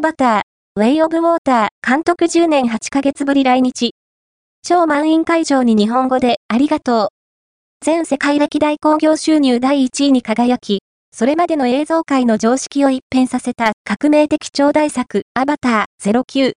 [0.00, 0.40] アバター、
[0.76, 3.92] ウェイオブウォーター、監督10年8ヶ月ぶり来日。
[4.66, 7.08] 超満員会場に日本語で、ありがとう。
[7.84, 10.80] 全世界歴代興行収入第1位に輝き、
[11.14, 16.48] それまでの映像界の常識を一変させた革命的超大作、アバター09